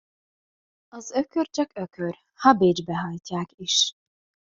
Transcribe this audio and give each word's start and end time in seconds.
Az 0.89 1.11
ökör 1.11 1.47
csak 1.49 1.71
ökör, 1.75 2.17
ha 2.33 2.53
Bécsbe 2.53 2.95
hajtják 2.97 3.51
is. 3.55 3.93